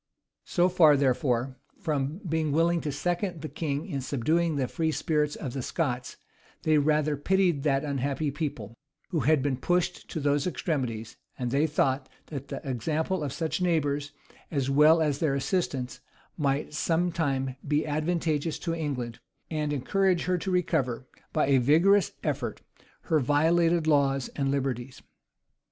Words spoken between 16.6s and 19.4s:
some time be advantageous to England,